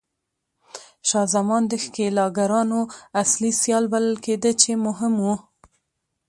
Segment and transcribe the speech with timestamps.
[1.07, 2.79] شاه زمان د ښکېلاګرانو
[3.21, 5.27] اصلي سیال بلل کېده چې مهم و.